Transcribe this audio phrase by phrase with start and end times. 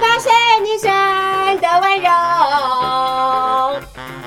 [0.00, 0.32] 十八岁
[0.62, 0.90] 女生
[1.60, 2.08] 的温柔，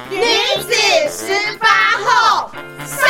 [0.08, 0.22] 女
[0.62, 0.72] 子
[1.10, 1.68] 十八
[2.05, 2.52] 后
[2.86, 3.10] 上。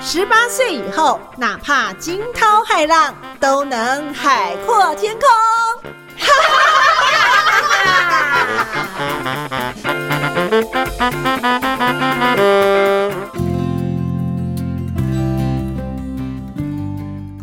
[0.00, 5.28] 十八岁以后，哪怕惊涛骇浪，都能海阔天空。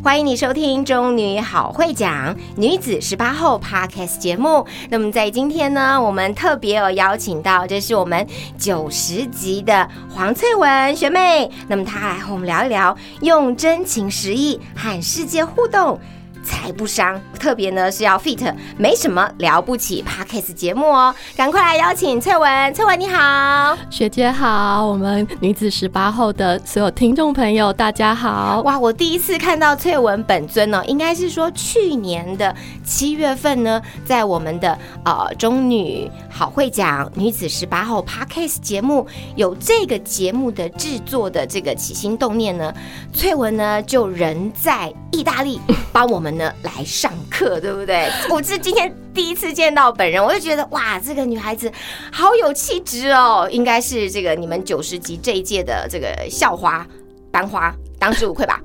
[0.10, 4.66] 欢迎你收听《中女好会讲女子十八后》Podcast 节目。
[4.90, 8.26] 那么在今天呢，我们特别有邀请到，这是我们
[8.58, 11.52] 九十级的黄翠文学妹。
[11.68, 16.00] 那么她来和我们聊一聊，用真情实意和世界互动。
[16.50, 20.04] 才不伤，特别呢是要 fit，没什么了不起。
[20.04, 28.64] Podcast 节目哦，赶快来邀请翠文，翠文你好，学姐好，我们女子十八后的所有听众朋友大家好。
[28.66, 39.06] 哇，我第一次看到翠文本尊呢，应该是说去年的七月份呢，在我们的呃中女好会讲女子十八后 Podcast 节目
[39.36, 42.74] 有这个节目的制作的这个起心动念呢，
[43.14, 45.62] 翠文呢就人在意大利
[45.92, 46.39] 帮我们。
[46.40, 48.10] 呢来上课，对不对？
[48.32, 51.72] 我是今天第一次见到本人，我就觉得哇，这个女孩子
[52.12, 56.88] 好有气质哦，应该是这个你们九十级这一届的这个校花
[57.30, 57.76] 班花。
[58.00, 58.62] 当之无愧吧？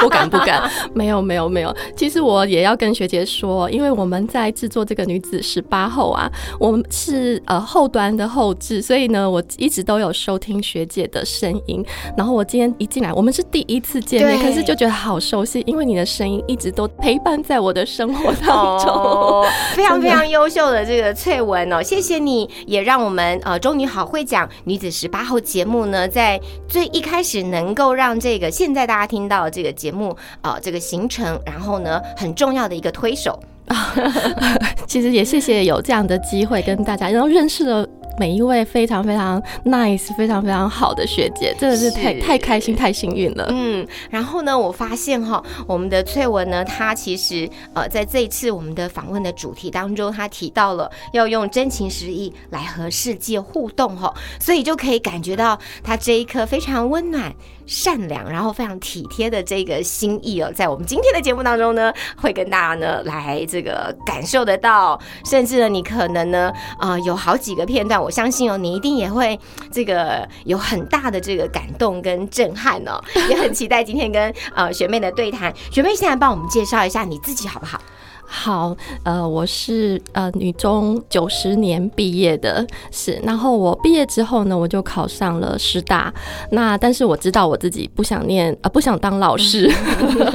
[0.00, 1.74] 不 敢不敢， 没有没有没有。
[1.96, 11.84] 其实我也要跟学姐说，因为我们在制作这个女子十八后啊，我们是呃后端的后置，所以呢，我一直都有收听学姐的声音。
[12.16, 19.44] 然后我今天一进来，我们是第一次见面，可是就觉得好熟悉，因为你的声音一直都陪伴在我的生活当中。
[19.74, 33.40] 非常非常优秀的这个翠文哦，谢谢你也让我们呃中女好会讲女子十八后节目呢，在最一开始能够让这个现在大家听到这个节目，啊，这个行程，然后呢，很重要的一个推手，
[34.86, 37.88] 其实也谢谢有这样的机会跟大家，然后认识了。
[38.18, 43.46] 每一位非常非常 nice、非常非常好的学姐，真的是太太开心、太幸运了。
[43.50, 57.34] 嗯，然后呢，我发现哈，我们的翠文呢，她其实呃，在这一次我们的访问的主题当中，她提到了要用真情实意来和世界互动哈，所以就可以感觉到她这一颗非常温暖、
[57.66, 66.50] 善良，然后非常体贴的这个心意哦，在我们今天的节目当中呢，会跟大家呢来这个感受得到，甚至呢，你可能呢，
[66.80, 68.05] 呃，有好几个片段。
[68.06, 69.36] 我相信哦，你一定也会
[69.72, 75.52] 这个有很大的这个感动跟震撼哦， 也很期待今天跟呃学妹的对谈。
[75.72, 77.80] 学妹现在帮我们介绍一下你自己好不好？
[78.28, 86.12] 好，呃，我是呃女中九十年毕业的，是，然后我毕业之后呢，我就考上了师大，
[86.50, 89.70] 那但是我知道我自己不想念，呃，不想当老师，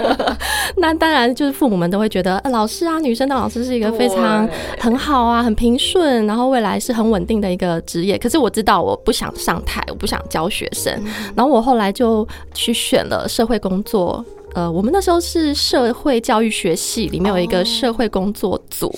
[0.77, 4.47] 那当然就是父母们都会觉得，呃老师啊，女生当老师是一个非常
[4.79, 10.93] 很好啊，很平顺，然后未来是很稳定的一个职业，可是我知道我不想上台，我不想教学生，
[11.35, 14.23] 然后我后来就去选了社会工作。
[14.53, 18.93] 呃，我们那时候是社会教育学系，里面有一个社会工作组，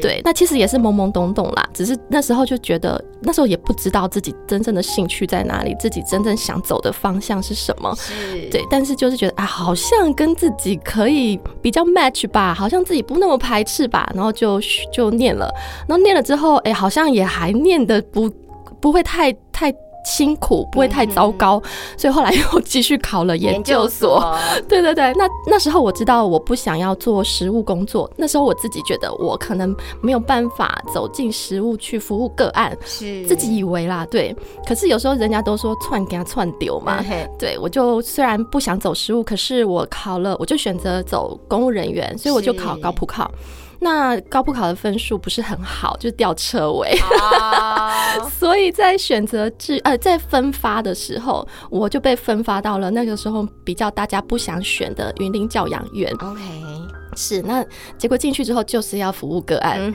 [0.00, 7.96] 对，那其实也是懵懵懂懂啦，只是那时候就觉得，那时候也不知道自己真正的兴趣在哪里，自己真正想走的方向是什么，
[8.50, 14.60] 对，但是就是觉得啊，好像跟自己可以比较 match 吧，好像自己不那么排斥吧，然后就
[14.92, 15.52] 就念了，
[15.88, 18.30] 然后念了之后，哎，好像也还念的不
[18.80, 19.74] 不会太太。
[20.04, 21.62] 辛苦不会太糟糕，
[21.96, 24.36] 所以后来又继续考了研究所。
[24.68, 34.06] 对对对，那那时候我知道我不想要做实务工作，那时候我自己觉得我可能没有办法走进实务去服务个案，是自己以为啦。
[34.10, 34.34] 对，
[34.66, 37.02] 可是有时候人家都说串给他串丢嘛。
[37.38, 43.30] 对，我就虽然不想走实务，可是我考了，我就选择走公务人员，所以我就考高普考。
[43.84, 46.96] 那高普考的分数不是很好，就掉车尾，
[48.38, 56.08] 所以在选择制呃在分发的时候，我就被分发到了那个时候比较大家不想选的云林教养院。
[56.20, 56.40] OK，
[57.16, 57.64] 是那
[57.98, 59.92] 结果进去之后就是要服务个案，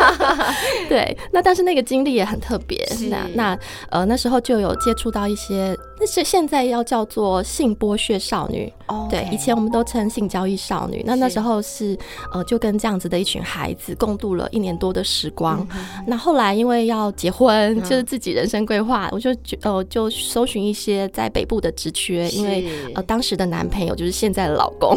[0.86, 2.86] 对，那但是那个经历也很特别。
[3.08, 3.58] 那那
[3.90, 5.74] 呃那时候就有接触到一些。
[6.00, 8.72] 那是现在要叫做性剥削少女，
[9.10, 11.02] 对，以前我们都称性交易少女。
[11.04, 11.98] 那那时候是
[12.32, 15.66] 呃，就跟这样子的一群孩子共度了一年多的时光。
[16.06, 24.96] 那后来因为要结婚，就是自己人生规划，我就呃就搜寻一些在北部的职缺，因为呃当时的男朋友就是现在的老公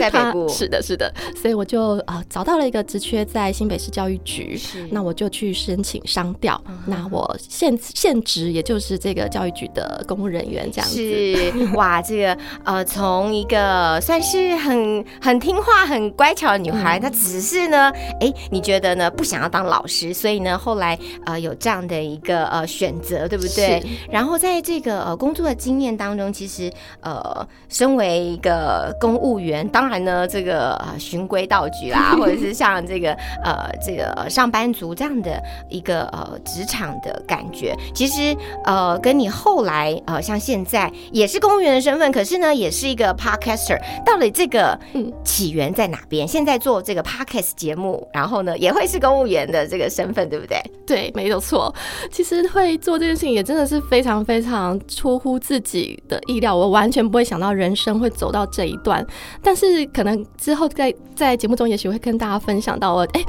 [0.00, 6.60] 在北部，是的，是的，所以我就呃找到了一个职缺在新北市教育局，那我就去申请商调。
[6.84, 10.15] 那我现现职也就是这个教育局的工。
[10.16, 10.96] 公务人员这样子。
[10.96, 19.10] 是哇， 这个呃，从一个算是很很听话、很乖巧的女孩，她只是呢，哎，你觉得呢？
[19.10, 23.82] 不想要当老师，所以呢，后来呃有这样的一个呃选择，对不对？
[24.10, 33.12] 然后在这个呃工作的经验当中，其实呃，身为一个公务员，当然呢，这个呃循规蹈矩啦， 或者是像这个
[33.44, 44.78] 呃这个上班族这样的一个呃职场的感觉，其实呃跟你后来呃像现在也是公务员的身份，可是呢也是一个 podcaster，到底这个
[45.24, 46.26] 起源在哪边？
[46.26, 50.58] 现在做这个 podcast 节目，然后呢也会是公务员的这个身份，对不对？
[50.86, 51.74] 对，没有错。
[52.10, 59.04] 其实会做这件事情也真的是非常非常出乎自己的意料，我完全不会想到人生会走到这一段。
[59.42, 63.24] 但是可能之后在在节目中也许会跟大家分享到，我哎，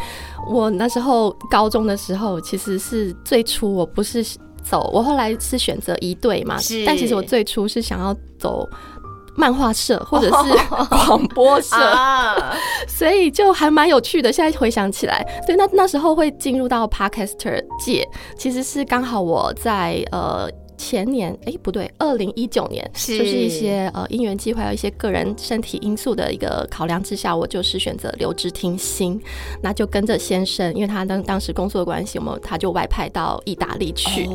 [0.47, 4.23] 我那时候高中的时候其实是最初我不是
[4.69, 8.67] 走，我后来是选择一队嘛，但其实我最初是想要走。
[9.39, 10.51] 漫画社或者是
[10.89, 11.75] 广播社，
[12.89, 14.33] 所以就还蛮有趣的。
[14.33, 18.03] 现在回想起来，对，那那时候会进入到 podcaster 界，
[18.35, 20.49] 其实是刚好我在呃。
[20.77, 29.19] 前年哎不对，二零一九年就是一些呃因缘际会，有一些个人身体因素的一个考量之下，我就是选择留职停薪，
[29.61, 34.29] 那就跟着先生，因为他当当时工作的关系，我们他就外派到意大利去。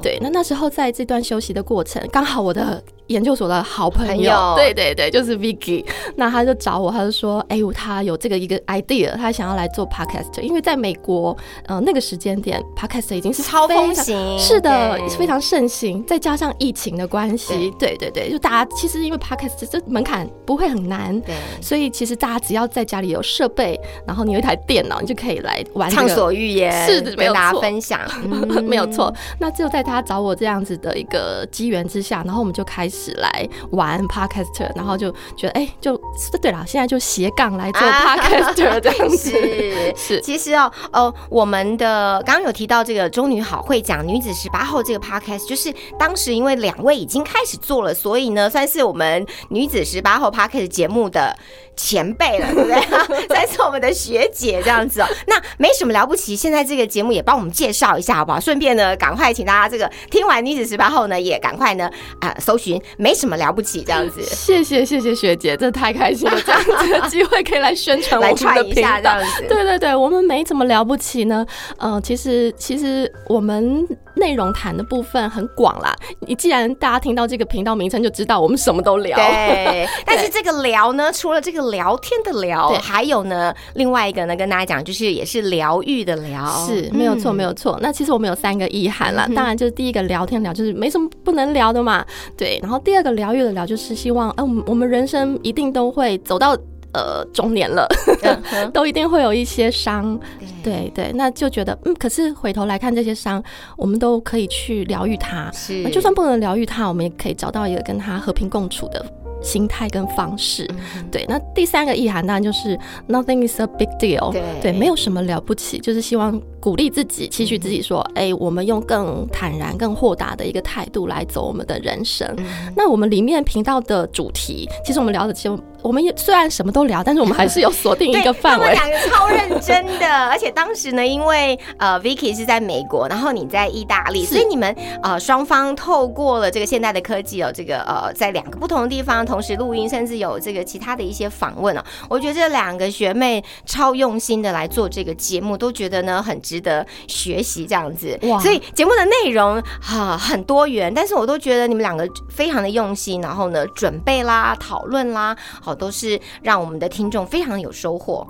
[0.00, 5.84] 对，那那时候在这段休息的过程，刚好我的研究所的好朋友，对对对，就是 Vicky，
[6.16, 11.36] 那他就找我，他就说，哎呦，他有这个一个 idea，他想要来做 podcast，因为在美国，
[11.66, 16.04] 呃那个时间点，podcast 已经是超风行，是的，非常盛行。
[16.06, 17.90] 再加上疫情的关系，对。
[18.00, 28.00] 对对，就大家其实因为 podcast 这门槛不会很难，对，所以其实大家只要在家里有设备，然后你有一台电脑，你就可以来玩畅所欲言，是的，没有大家分享，
[28.64, 29.12] 没有错。
[29.38, 36.00] 那只有在他找我这样子的一个机缘之下，然后我们就开始来玩 podcaster，然后就觉得哎，就
[36.40, 39.94] 对了，现在就斜杠来做 podcaster 这样子。
[39.96, 45.74] 是， 其实哦哦，我们的刚刚有提到这个中女好会讲女子十八后这个 podcast，就是。
[45.98, 51.36] 当时因为两位已经开始做了，所以呢，算是我们女子十八号 p a r k e 节目的
[51.82, 53.26] 前辈了，对不对？
[53.28, 55.06] 算是我们的学姐这样子哦。
[55.26, 58.38] 那没什么了不起，现在这个节目也帮我们介绍一下，好不好？
[58.38, 61.90] 顺便呢，赶快请大家这个听完女子十八后呢，也赶快呢
[62.20, 64.22] 啊，搜寻没什么了不起这样子。
[64.22, 68.90] 谢谢谢谢学姐，真的太开心了，这样子的机会可以来宣传我们的频子。
[69.48, 71.46] 对对对，我们没怎么了不起呢。
[71.78, 73.86] 嗯，其实其实我们
[74.20, 75.50] 内容谈的部分很。
[75.56, 79.16] 广啦，你既然大家听到这个频道名称就知道我们什么都聊。
[79.18, 87.76] 对，但是这个聊呢，除了这个聊天的聊，还有呢，另外一个呢，跟大家讲，就是也是疗愈的聊，是没有错，没有错。
[87.82, 92.06] 那其实我们有三个意涵啦，当然就是第一个聊天聊，就是没什么不能聊的嘛，
[92.36, 92.58] 对。
[92.62, 96.56] 然后第二个疗愈的聊，就是希望，嗯，我们人生一定都会走到。
[96.92, 97.86] 呃，中年了，
[98.74, 100.18] 都一定会有一些伤，
[100.62, 103.42] 对对，那就觉得嗯，可是回头来看这些伤，
[103.76, 105.50] 我们都可以去疗愈它。
[105.52, 109.04] 是，就算不能疗愈它，我们也可以找到一个跟他和平共处的
[109.40, 110.68] 心态跟方式。
[111.12, 112.76] 对，那第三个意涵当然就是
[113.08, 122.28] nothing is a big deal，对，没有什么了不起，就是希望鼓励自己，期许自己说，哎，我们用更坦然、更豁达的一个态度来走我们的人生。
[122.76, 125.56] 那我们里面频道的主题，其实我们聊的其实。
[125.82, 128.74] 我们也虽然什么都聊，但是我们还是有锁定一个范围。
[128.74, 141.82] 他们两个超认真的，而且当时呢，因为呃，Vicky 是在美国，然后你在意大利，所以你们呃双方透过了这个现代的科技哦，这个呃在两个不同的地方同时录音，甚至有这个其他的一些访问哦。
[142.08, 148.18] 我觉得这两个学妹超用心的来做这个节目，都觉得呢很值得学习这样子。
[148.22, 148.38] 哇！
[148.40, 155.36] 所以节目的内容哈很多元，但是我都觉得你们两个非常的用心，然后呢准备啦、讨论啦。
[155.74, 158.26] 都是让我们的听众非常有收获。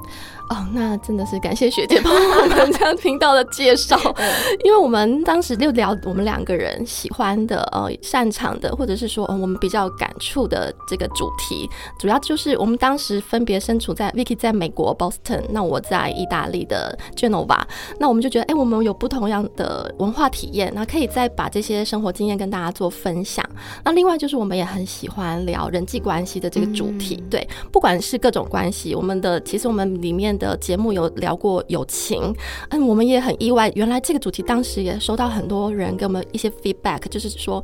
[0.50, 3.96] 哦，那真的是感谢学姐帮我们这样频道的介绍，
[4.64, 17.62] 因为我们当时就聊我们两个人喜欢的、呃擅长的，或者是说我们比较感触的这个主题，主要就是我们当时分别身处在 Vicky 在美国 Boston，那我在意大利的 Genova，
[18.00, 23.48] 那我们就觉得，哎，我们有不同样的文化体验，那可以再把这些生活经验跟大家做分享。
[23.84, 30.36] 那另外就是我们也很喜欢聊人际关系的这个主题，对，不管是各种关系，我们的其实我们里面。
[30.40, 32.34] 的节目有聊过友情，
[32.70, 37.62] 嗯，我们也很意外，原来这个主题当时也收到很多人给我们一些 feedback，就是说，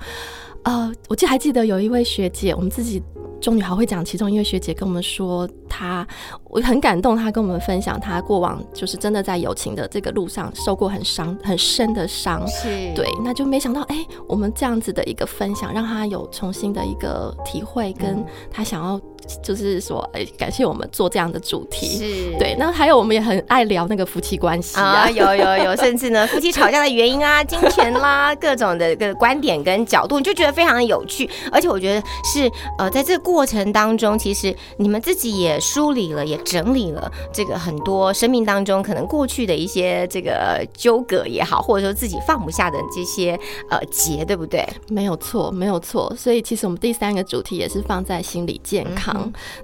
[0.62, 3.02] 呃，我记得还记得有一位学姐，我们自己
[3.40, 5.48] 中女好会讲，其中一位学姐跟我们说。
[5.68, 6.06] 她，
[6.44, 18.98] 我很感动，她跟我们分享她过往就是真的在友情的这个路上受过很伤很深的伤，是对，那就没想到，哎、我们这样子的一个分享，让她有重新的一个体会，跟她想要
[19.42, 21.86] 就是说，哎、感谢我们做这样的主题。
[21.86, 31.28] 是，对，那还有我们也很爱聊那个夫妻关系啊啊，，有有有， 甚至呢，夫妻吵架的原因啊、金钱啦， 各种的个观点跟角度，你就觉得非常的有趣。
[31.50, 43.38] 而且我觉得是呃，在这个过程当中，其实你们自己也梳理了，也整理了这个很多生命当中可能过去的一些这个纠葛也好，或者说自己放不下的这些
[43.70, 44.66] 呃结，对不对？
[44.88, 46.12] 没有错，没有错。
[46.16, 49.15] 所以其实我们第三个主题也是放在心理健康，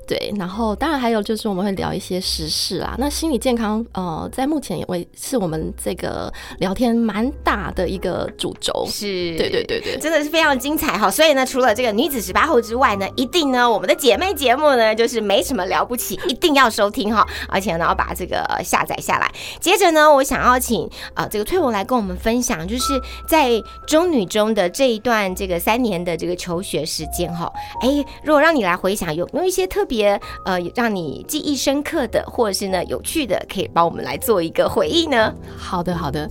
[0.07, 0.33] 对。
[0.39, 2.95] 然后当然还有就是我们会聊一些时事啊。
[2.99, 8.87] 那心理健康，呃，在目前也会是我们这个聊天蛮大的一个主轴。
[8.89, 9.99] 是，对对对对。
[9.99, 11.11] 真的是非常精彩哈。
[11.11, 17.27] 所以呢，除了这个女子十八后之外呢，一定呢，我们的姐妹节目呢，就是没什么了不起，一定要收听哈。
[17.49, 19.31] 而且呢，要把这个呃下载下来。
[19.61, 23.51] 接着呢，我想要请呃这个退文来跟我们分享，就是在
[23.87, 27.51] 中女中的这一段这个三年的这个求学时间哈。
[27.81, 27.89] 哎，
[28.25, 35.35] 如果让你来回想，有没有一些特别呃让你记忆深刻的，或者是呢有趣的，可以帮我们来做一个回忆呢？
[35.57, 36.31] 好的，好的。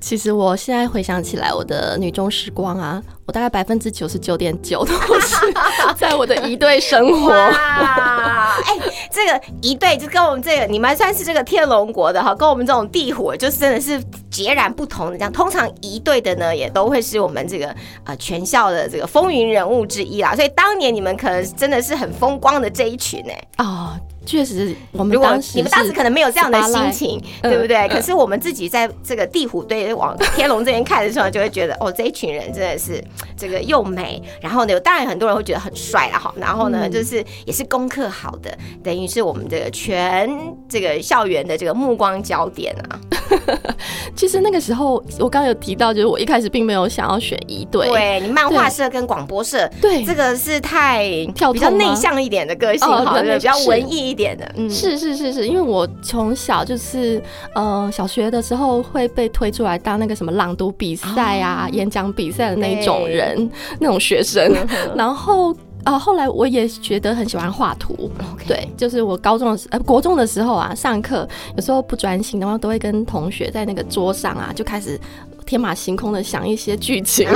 [0.00, 5.36] 其实我现在回想起来，我的女中时光啊，我大概百分之九十九点九都是
[5.98, 7.30] 在我的一队生活。
[7.30, 8.78] 哇， 哎、
[9.10, 15.18] 这个一对就跟我们这个，你们算是这个天龙国的哈，跟我们这种地火就真的是截然不同的。
[15.18, 20.34] 这样，通常一对的呢，也都会是我们这个呃全校的这个风云人物之一啦。
[20.36, 27.76] 所以当年你们可能真的是很风光的这一群哎、哦，确实，我们当时你们当时可能没有这样的心情，嗯对不对？
[27.76, 33.02] 嗯可是我们自己在这个地虎队往天龙这边看的时候，就会觉得哦，这一群人真的是
[33.36, 40.28] 这个又美，然后呢，当然很多人会觉得很帅了，哈，然后呢，嗯就是也是功课好的，等于是我们这个全
[40.68, 43.00] 这个校园的这个目光焦点啊。
[44.46, 49.68] 那个时候，我刚刚有提到，就是我一开始并没有想要选一队，对你漫画社跟广播社。
[49.82, 50.04] 对。
[50.04, 57.20] 这个是太跳比较内向一点的个性哦哈，对，比较文艺一点的，嗯，是是是是，因为我从小就是
[57.56, 63.50] 呃小学的时候会被推出来当那个什么朗读比赛啊、演讲比赛的那种人，
[63.80, 64.54] 那种学生，
[64.94, 65.52] 然后。
[65.86, 68.10] 啊，后来我也觉得很喜欢画图
[68.44, 71.26] 对，就是我高中的时呃国中的时候啊，上课
[71.56, 75.00] 有时候不专心的话，都会跟同学在那个桌上啊就开始
[75.46, 77.28] 天马行空的想一些剧情，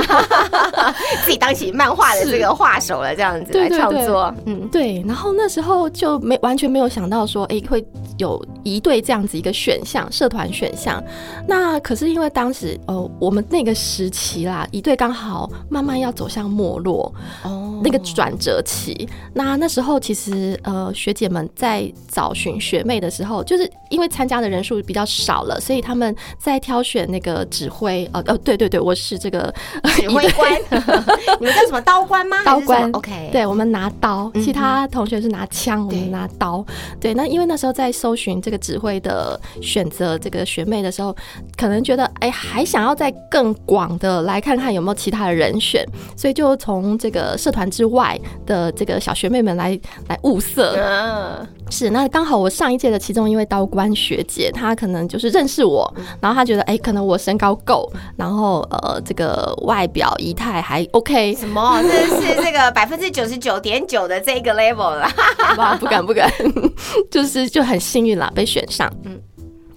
[1.23, 4.67] 自己当起漫画的这个画手了，这样子来创作，嗯。
[4.71, 7.83] 对，然后那时候就没完全没有想到说，哎、会
[8.17, 11.03] 有一队这样子一个选项，社团选项。
[11.47, 17.13] 那可是因为当时，哦，我们那个时期啦，一队刚好慢慢要走向没落，
[17.43, 19.07] 哦那个转折期。
[19.33, 29.53] 那那时候其实，呃，学姐们在找寻学妹的时候，就是因为参加的人数比较少了，所以他们在挑选那个指挥，呃，呃，对对对，我是这个
[29.95, 30.51] 指挥官，
[31.39, 32.37] 你们叫什么刀官吗？
[32.45, 36.65] 刀官，OK，，对，我们拿刀，嗯其他同学是拿枪，我们拿刀。
[36.99, 41.15] 对，那因为那时候在搜寻这个指挥的选择这个学妹的时候，
[41.57, 50.75] 可能觉得哎，还想要再更广的来看看有没有其他的人选，所以就从这个社团之外的这个小学妹们来来物色。
[50.77, 61.81] 嗯，是，那刚好我上一届的其中一位刀官学姐，她可能就是认识我，然后她觉得哎，可能我身高够，然后呃这个外表仪态还 OK，什么？
[61.83, 65.09] 这是这个百分之九十九点九的这个 level 了，
[65.57, 66.31] 哇，不敢不敢，
[67.11, 68.91] 就是就很幸运啦，被选上。
[69.05, 69.19] 嗯。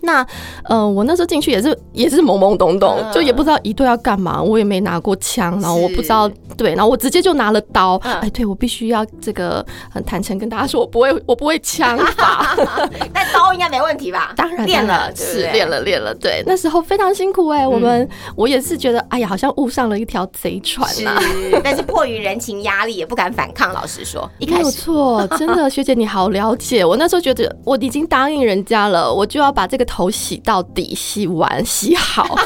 [0.05, 0.27] 那
[0.65, 8.01] 呃，我那时候进去也是也是懵懵懂懂，嗯就也不知道一队要干嘛，我也没拿过枪，然后我不知道对，然后我直接就拿了刀。
[8.05, 12.57] 嗯哎，对我必须要这个很坦诚跟大家说，我不会我不会枪法，
[13.13, 14.33] 但刀应该没问题吧？
[14.37, 21.19] 当然练了，是练了练了，对，那时候非常辛苦哎、我们我也是觉得哎呀，好像误上了一条贼船是呐、
[21.63, 23.73] 但是迫于人情压力，也不敢反抗。
[23.73, 26.85] 老实说，一没有错，真的，学姐你好了解。
[26.85, 32.37] 我那时候觉得我已经答应人家了，我就要把这个头洗到底，洗完洗好。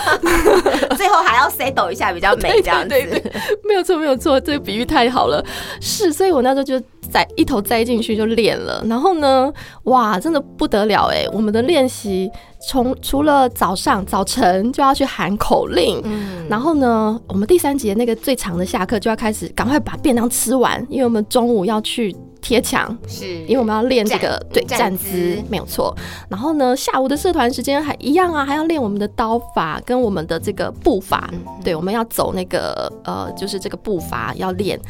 [0.99, 2.89] 最后还要 settle 一下比较美，这样子。
[2.91, 3.33] 对对对
[3.67, 5.43] 没有错，没有错，这个比喻太好了。
[5.81, 6.79] 是，所以我那时候就
[7.11, 8.85] 栽一头栽进去就练了。
[8.87, 9.51] 然后呢，
[9.85, 11.25] 哇，真的不得了哎！
[11.33, 12.31] 我们的练习
[12.69, 22.15] 从除了早上早晨就要去喊口令，嗯，然后呢，我们第三节那个最长的下课就要开始赶快把便当吃完，因为我们中午要去。
[22.41, 25.95] 贴墙，是因为我们要练这个站对站姿站姿，没有错。
[26.29, 31.29] 然后呢，下午的社团时间还一样啊，还要练我们的刀法跟我们的这个步伐。
[31.33, 34.81] 嗯对，我们要走那个呃，就是这个步伐要练。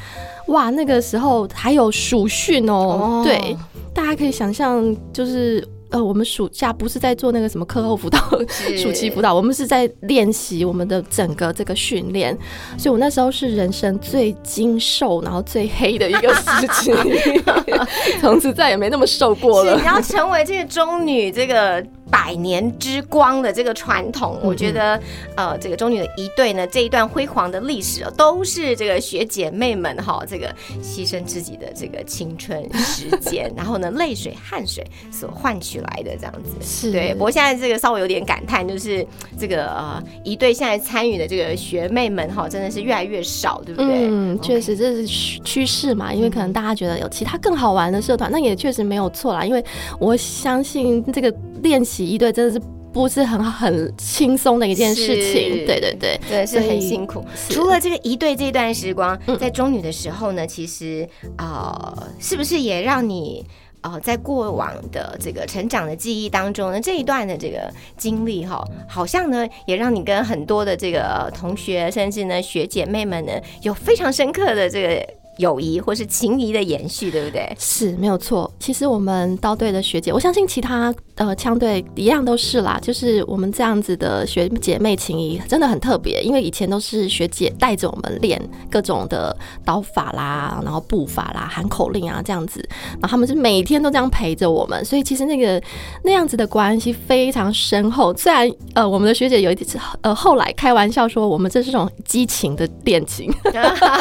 [0.48, 3.56] 哇，那个时候还有暑训哦，哦对，
[3.92, 8.18] 大家可以想象，就是呃，我们暑假不是在做那个什么课后辅导、
[8.76, 12.36] 暑期辅导，我们是在练习我们的整个这个训练。
[12.76, 16.92] 所以我那时候是人生最精瘦，然后最黑的一个时期，
[18.20, 19.84] 从此再也没那么瘦过了你。
[19.84, 25.00] 要成为这个中女这个百年之光的这个传统，我觉得
[25.36, 36.52] 呃，这个中女的一队呢，这一段辉煌的历史、哦，都是这个学姐妹们哈、这个牺牲自己的这个青春时间， 然后呢，泪水汗水所换取来的这样子。
[36.60, 39.06] 是对，不过现在这个稍微有点感叹，就是
[39.38, 44.08] 这个呃一队现在参与的这个学妹们哈、真的是越来越少，对不对？
[44.08, 49.44] 嗯，确实这是趋趋势嘛，因为可能大家觉得有其他更好玩的社团，那也确实没有错啦。
[49.44, 49.64] 因为
[49.98, 52.60] 我相信这个练习一对真的是
[52.92, 57.24] 不是很很轻松的一件事情对，对对对，是很辛苦。
[57.48, 63.44] 除了这个一对这段时光，嗯在中女的时候呢，其实呃，是不是也让你？
[63.80, 77.54] 呃，在过往的这个成长的记忆当中呢，这一段的这个经历哈，好像呢也让你跟很多的这个呃同学，甚至呢学姐妹们呢，有非常深刻的这个友谊或是情谊的延续，对不对？
[77.56, 78.52] 是没有错。
[78.58, 95.60] 其实我们刀队的学姐，我相信其他呃枪队一样都是啦，就是我们这样子的学姐妹情谊真的很特别，因为以前都是学姐带着我们练各种的刀法啦，然后步法啦、喊口令啊这样子，然后他们是每天都这样陪着我们，所以其实那个
[96.04, 98.16] 那样子的关系非常深厚。
[98.16, 103.30] 虽然呃我们的学姐有一次呃后来开玩笑说我们这是种激情的恋情，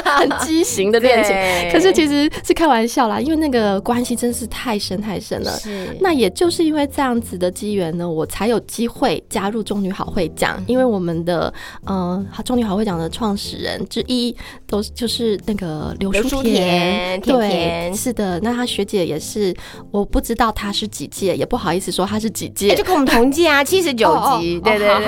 [0.06, 1.36] 很畸形的恋情。
[1.72, 5.52] 可是其实是开玩笑啦，因为那个关系真是太深太深了。
[5.58, 10.62] 是那也就是因为这样子的机缘呢，我才有机会加入中女好会奖。
[10.68, 11.52] 因为我们的
[11.86, 14.36] 呃中女好会奖的创始人之一
[14.68, 18.38] 都是就是那个刘刘淑甜对，甜是的。
[18.42, 19.56] 那她学姐也是，
[19.90, 25.08] 我不知道她是几届，也不好意思说她是几届哎， 就跟我们同届啊，七十九哦级，哦对对对，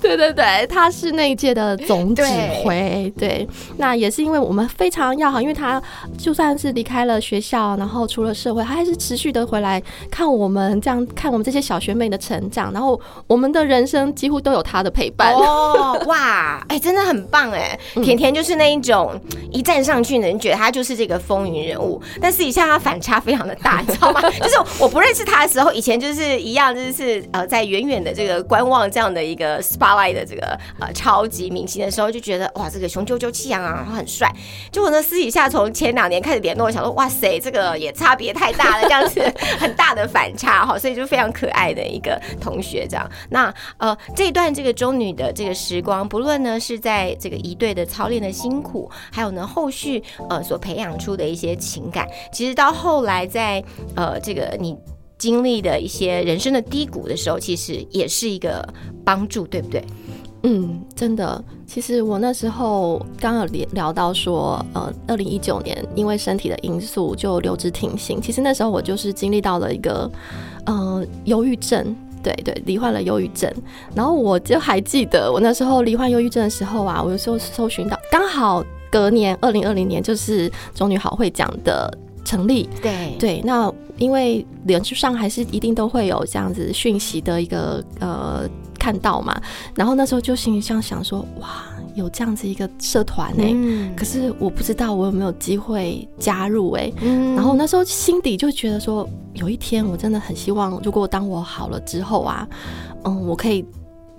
[0.00, 2.22] 对对对，他是那一届的总指
[2.62, 5.82] 挥， 对，那也是因为我们非常要好，因为他
[6.16, 15.32] 就算是离开了学校，然后出了社会，他还是持续的回来看我们这样看我们这些小学妹的成长，然后我们的人生几乎都有他的陪伴。
[15.34, 17.78] 哦，哇，哎、真的很棒哎！
[17.94, 19.18] 嗯甜甜就是那一种
[19.50, 24.20] 一站上去呢，你觉得他就是这个风云人物，但私底下他反差非常的大，你知道吗？
[24.40, 34.30] 就是我不认识他的时候，以前就是一样，就是呃，在远远的这个观望这样的一个 spotlight 的这个呃超级明星的时候，就觉得哇，这个雄赳赳气昂昂，然后很帅。
[34.70, 39.20] 结果呢，私底下从前两年开始联络，我想说，哇塞，这个也差别太大了，这样子
[39.58, 43.10] 很大大的反差哈，所以就非常可爱的一个同学这样。
[43.30, 53.64] 那呃，这一段这个中女的这个时光，不论呢是在这个一队的操练的辛苦，还有呢后续呃所培养出的一些情感，其实到后来在
[53.96, 54.76] 呃这个你。
[55.18, 58.64] 经历的一些人生的低谷的时候，其实也是一个
[59.04, 59.82] 帮助，对不对？
[60.42, 68.20] 嗯，真的，其实我那时候刚刚有聊聊到说，呃，二零一九年因为身体的因素就留职停薪。
[68.20, 70.10] 其实那时候我就是经历到了一个，
[70.66, 71.94] 呃，忧郁症。
[72.20, 73.50] 对对，罹患了忧郁症，
[73.94, 81.88] 然后我就还记得我那时候罹患忧郁症的时候啊，我有时候搜寻到，刚好隔年二零二零年就是中女好会奖的
[82.24, 88.42] 成立，对对，那因为脸书上还是一定都会有这样子讯息的一个呃
[88.78, 89.40] 看到嘛，
[89.74, 91.64] 然后那时候就心里这样想说，哇，
[91.94, 93.94] 有这样子一个社团呢、嗯。
[93.96, 97.34] 可是我不知道我有没有机会加入哎、嗯。
[97.34, 102.48] 然后那时候心底就觉得说，有一天我真的很希望，如果当我好了之后啊，
[103.04, 103.64] 嗯，我可以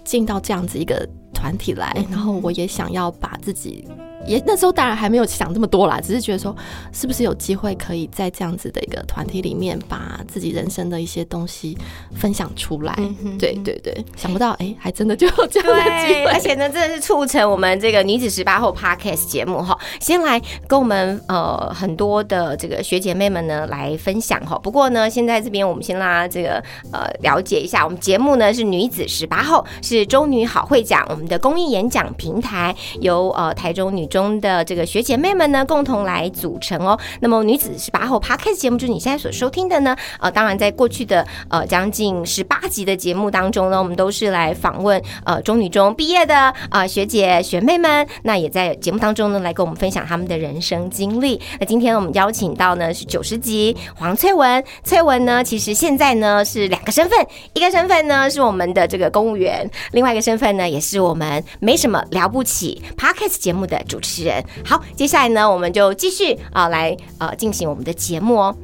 [0.03, 2.05] 进到这样子一个团体来，嗯。
[2.11, 3.87] 然后我也想要把自己。
[4.29, 6.55] 也那时候当然还没有想这么多啦，只是觉得说，
[6.93, 11.75] 是不是有机会可以在这样子的一个团体里面，把自己人生的一些东西
[12.15, 12.93] 分享出来。
[12.99, 24.59] 嗯对对对，想不到哎、还真的就有这样的机对，会，而且呢，真的是促成我们这个女子十八后 podcast 节目哈，先来跟我们呃很多的这个学姐妹们呢来分享哈。
[24.59, 36.99] 不过呢，现在这边我们先拉这个呃了解一下，我们节目呢是女子十八后，是中女好会讲我们的公益演讲平台，由呃台中女中中的这个学姐妹们呢，共同来组成哦。
[37.21, 51.39] 那么女子十八后 Podcast 节目就是你现在所收听的呢，呃，当然在过去的呃将近十八集的节目当中呢，我们都是来访问呃中女中毕业的呃学姐学妹们，那也在节目当中呢来跟我们分享他们的人生经历。
[51.59, 57.17] 那今天我们邀请到呢是九十集黄翠文，翠文呢其实现在呢是两个身份，
[57.53, 64.43] 一个身份呢是我们的这个公务员，另外一个身份呢也是我们没什么了不起 Podcast 节目的主持诗人。
[64.65, 68.55] 好，接下来呢我们就继续啊、来呃进行我们的节目哦。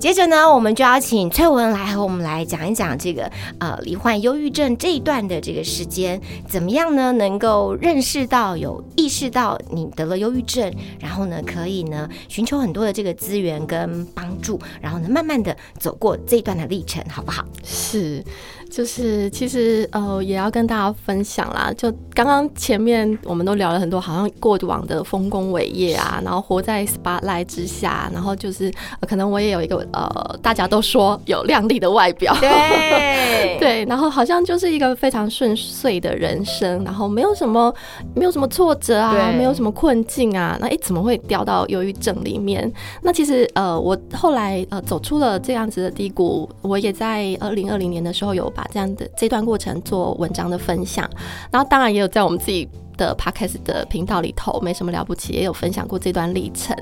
[0.00, 7.12] 接着呢，我们就要请翠文来和我们来讲一讲这个呃罹患忧郁症这一段的这个时间，怎么样呢？
[7.12, 17.44] 能够认识到、有意识到你得了忧郁症，然后呢，可以呢寻求很多的这个资源跟帮助，然后呢，慢慢的走过这一段的历程，好不好？
[17.62, 18.24] 是，
[18.70, 21.72] 就是其实呃，也要跟大家分享啦。
[21.76, 37.74] 就刚刚前面我们都聊了很多，好像过往的丰功伟业啊， 然后活在 spotlight 之下，然后就是、呃可能我也有一个呃，大家都说有靓丽的外表，对 对，然后好像就是一个非常顺遂的人生，然后没有什么
[38.14, 42.72] 没有什么挫折啊，没有什么困境啊，那哎怎么会掉到忧郁症里面？
[43.02, 51.08] 那其实呃，我后来呃走出了这样子的低谷，我也在二零二零年的时候有把这样的这段过程做文章的分享，
[51.50, 52.68] 然后当然也有在我们自己。
[53.00, 56.76] 的 podcast 的频道里头没什么了不起，也有分享过这段历程。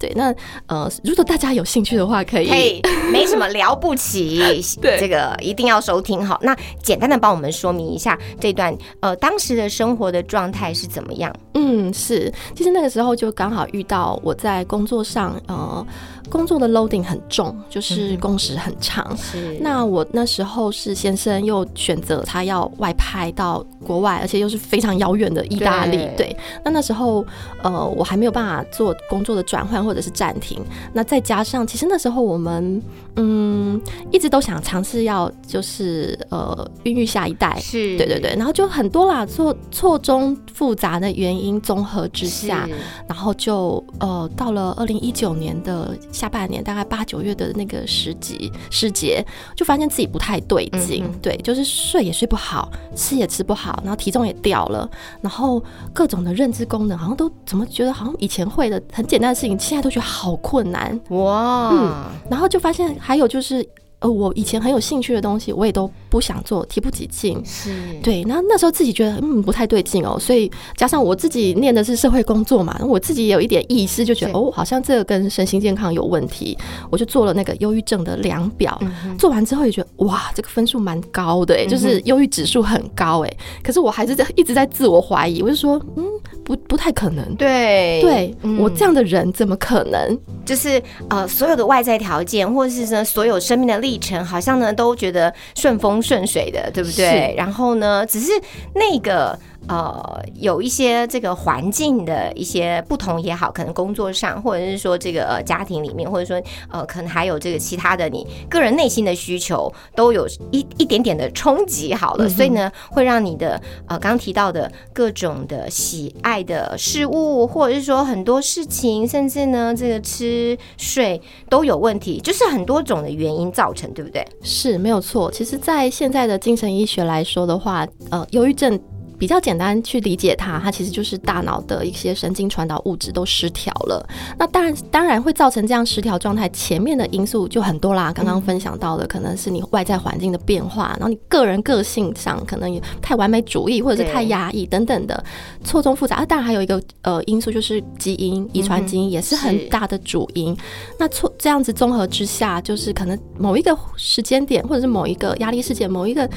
[0.00, 0.34] 对，那
[0.66, 4.40] 呃，如果大家有兴趣的话，可以 可以，没什么了不起，
[4.82, 6.40] 对这个一定要收听好。
[6.42, 11.32] 那简单的帮我们说明一下这段呃当时的生活的状态是怎么样？
[11.54, 15.86] 嗯，是，其实那个时候就刚好遇到我在工作上，呃，
[16.28, 19.16] 工作的 loading 很重，就是工时很长。
[19.16, 25.96] 是那我那时候是先生又选择他要外派到国外，而且又是非常遥远的意大利。
[25.96, 27.24] 对对，那那时候
[27.62, 30.60] 呃，我还没有办法做工作的转换或者是暂停。
[30.92, 32.82] 那再加上，其实那时候我们
[33.16, 37.58] 嗯一直都想尝试要就是呃孕育下一代。
[37.60, 42.68] 是，对对对，然后就很多啦，错错综复杂的原因综合之下，
[43.08, 49.24] 然后就呃到了二零一九年的下半年，大概八九月的那个时节时节，
[49.56, 54.88] 就发现自己不太对劲，对，就是睡也睡不好，吃也吃不好，然后体重也掉了，
[55.20, 61.90] 然后各种的认知功能好像都怎么觉得好像以前会的很简单的事情，现在都觉得好困难，哇，嗯
[62.28, 63.66] 然后就发现还有就是。
[64.00, 67.40] 呃，我以前很有兴趣的东西，我也都不想做，提不起劲。
[67.44, 67.70] 是，
[68.02, 76.56] 对，那那时候自己觉得嗯不太对劲哦，所以加上我自己念的是社会工作嘛，我自己也有一点意识，就觉得哦，好像这个跟身心健康有问题，
[76.90, 86.04] 我就做了那个忧郁症的量表，嗯做完之后也觉得哇，这个分数蛮高的哎，就是忧郁指数很高哎，可是我还是在一直在自我怀疑，我就说嗯
[86.42, 90.18] 不不太可能，对对、嗯我这样的人怎么可能？
[90.42, 97.34] 就是呃，所有的外在条件，或者是呢，所有生命的历程，好像呢都觉得顺风顺水的，对不对？
[97.36, 98.30] 然后呢，只是
[98.74, 99.36] 那个
[99.68, 111.94] 呃，有一些这个环境的一些不同也好，可能工作上，或者是说这个呃家庭里面，或者说呃，可能还有这个其他的你个人内心的需求，都有一一点点的冲击。
[111.94, 124.26] 好了，嗯所以呢，会让你的呃刚刚提到的各种的喜爱的事物，或者是说很多事情，甚至呢这个吃睡都有问题，就是很多种的原因造成，对不对？
[124.42, 125.30] 是没有错。
[125.30, 128.80] 其实，在现在的精神医学来说的话，呃，忧郁症。
[129.20, 134.04] 比较简单去理解它，它其实就是大脑的一些神经传导物质都失调了。
[134.36, 136.48] 那当然，当然会造成这样失调状态。
[136.48, 145.22] 前面的因素就很多啦，刚刚分享到的可能是你外在环境的变化，然后你个人个性上可能也太完美主义，或者是太压抑等等的
[145.62, 146.16] 错综复杂。
[146.16, 150.56] 啊，当然还有一个呃因素就是基因、遗传基因也是是很大的主因。
[150.98, 156.28] 那错这样子综合之下，就是可能某一个时间点，或者是某一个压力事件，某一个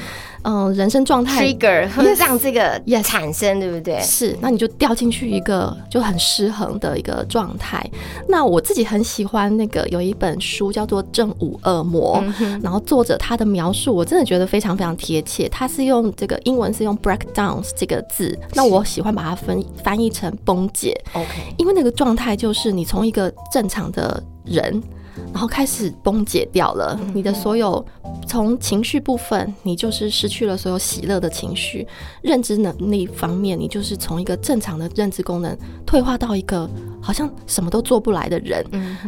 [0.44, 4.00] 嗯、呃人生状态 trigger 会 让这个 Yes 产生，对不对？
[4.00, 7.84] 是，那你就掉进去一个就很失衡的一个状态。
[8.28, 15.48] 那我自己很喜欢那个有一本书叫做《正午恶魔》，嗯，然后作者他的描述我真的觉得非常非常贴切。
[15.48, 20.94] 他是用这个英文是用 breakdowns 这个字，那我喜欢把它分翻译成崩解。
[21.12, 24.82] OK，因为那个状态就是你从一个正常的人，
[25.32, 26.98] 然后开始崩解掉了。
[27.12, 27.84] 你的所有
[28.26, 31.86] 从情绪部分，你就是失去了所有喜乐的情绪；
[32.22, 36.68] 认知能力方面，你就是从一个正常的认知功能退化到一个
[37.00, 38.64] 好像什么都做不来的人。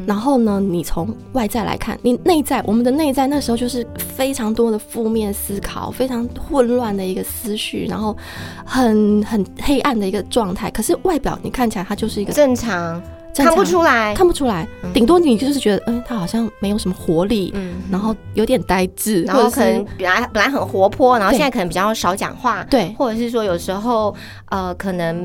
[0.06, 8.16] 然后呢，你从外在来看，你内在，我们的内在那时候就是非常多的负面思考，非常混乱的一个思绪，然后
[8.64, 10.70] 很很黑暗的一个状态。
[10.70, 13.02] 可是外表你看起来，它就是一个正常。
[13.44, 17.74] 看不出来，看不出来，顶多你就是觉得，嗯，他好像没有什么活力，嗯。
[17.90, 22.94] 然后有点呆滞，然后可能本来本来很活泼，然后现在可能比较少讲话，对。
[22.98, 24.14] 或者是说有时候
[24.50, 25.16] 呃，可能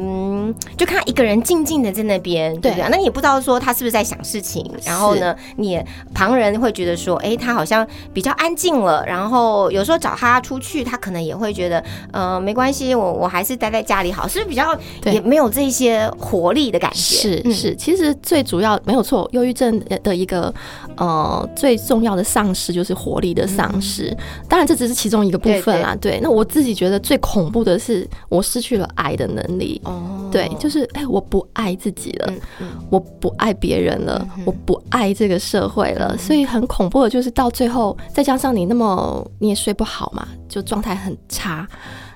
[0.47, 2.71] 嗯就看一个人静静的在那边，对。
[2.71, 2.87] 不对？
[2.89, 15.13] 那你也不知道说他是不是在想事情，然后呢，你也旁人会觉得说，哎，他好像比较安静了，然后有时候找他出去，他可能也会觉得，呃，没关系，我我还是待在家里好，是不是比较对。
[15.13, 17.41] 也没有这些活力的感觉？
[17.45, 17.51] 嗯。
[17.51, 20.53] 是是，其实最主要没有错，忧郁症的一个
[20.97, 24.15] 呃最重要的丧失就是活力的丧失。
[24.49, 25.95] 当然，这只是其中一个部分啦。
[25.99, 29.79] 对，那我自己觉得最恐怖的是，我失去了爱的能力。
[29.85, 41.67] 哦，对，就是哎、我不爱自己了，嗯嗯我不爱别人了，我不爱这个社会嗯了，所以很恐怖的就是到最后，再加上你那么你也睡不好嘛，就状态很差，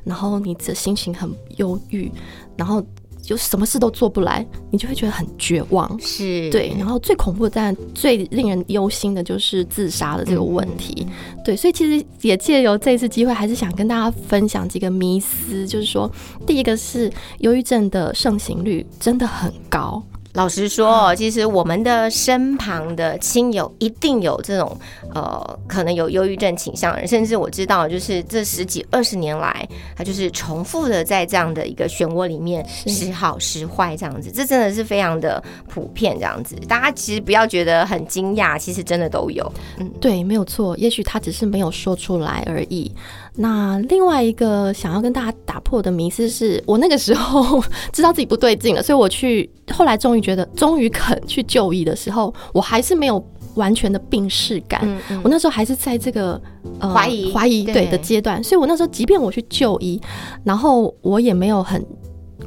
[0.04, 2.12] 然后你的心情很忧郁，
[2.56, 2.84] 然后
[3.26, 6.00] 就什么事都做不来，你就会觉得很绝望。
[6.00, 11.08] 是，对，然后最恐怖的，但最令人忧心的就是自杀的这个问题。
[11.44, 16.10] 对，所以其实也借由这次机会，还是想跟大家分享几个迷思，就是说，
[16.46, 20.04] 第一个是忧郁症的盛行率真的很高。
[20.36, 24.78] 老实说，其实我们的身旁的亲友一定有这种
[25.14, 36.54] 呃，可能有忧郁症倾向的人，甚至我知道，就是这十几二十年来，他就是重复的在这样的一个漩涡里面时好时坏这样子，这真的是非常的普遍这样子。
[36.68, 39.50] 大家其实不要觉得很惊讶，其实真的都有。
[39.78, 42.92] 嗯对，没有错，也许他只是没有说出来而已。
[43.38, 53.22] 那另外一个想要跟大家打破的迷思是，我那个时候 知道自己不对劲了，所以我去后来终于觉得，终于肯去就医的时候，我还是没有
[53.56, 54.82] 完全的病逝感。
[54.84, 56.42] 嗯嗯我那时候还是在这个
[56.80, 60.00] 呃怀疑怀疑对对的阶段，所以我那时候即便我去就医，
[60.44, 61.86] 然后我也没有很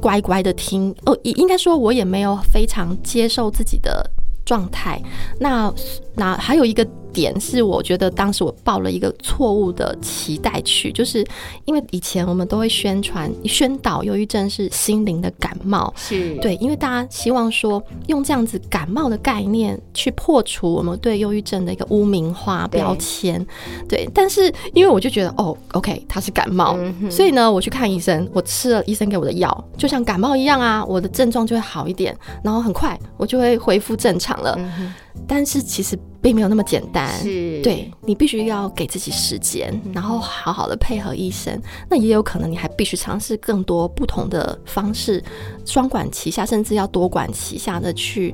[0.01, 4.09] 乖乖的听，哦，应应该说我也没有非常接受自己的
[4.45, 4.99] 状态。
[5.39, 5.71] 那
[6.15, 11.25] 那还有一个点是，我觉得当时我抱了一个错误的期待去，就是
[11.65, 23.45] 因为以前我们都会宣传宣导忧郁症是心灵的感冒，是，对，因为大家希望说用这样子感冒的概念去破除我们对忧郁症的一个污名化标签，
[23.87, 24.09] 对。
[24.13, 34.55] 但是因为我就觉得哦，OK，它是感冒，嗯所以呢，我去看医生，我吃了医生给我的药，就像感冒一样啊，我的症状就会好一点，然后很快我就会恢复正常了。
[34.57, 34.93] 嗯
[35.27, 41.59] 但是其实并没有那么简单，是，对你必须要给自己时间，然后好好的配合医生。
[41.89, 45.23] 那也有可能你还必须尝试更多不同的方式，
[45.65, 48.33] 双管齐下，甚至要多管齐下的去